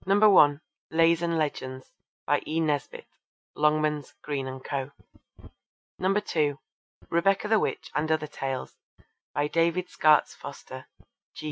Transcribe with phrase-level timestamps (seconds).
[0.03, 1.91] (1) Lays and Legends.
[2.25, 2.59] By E.
[2.59, 3.05] Nesbit.
[3.55, 4.89] (Longmans, Green and Co.)
[6.03, 6.57] (2)
[7.11, 8.77] Rebecca the Witch and Other Tales.
[9.35, 10.87] By David Skaats Foster.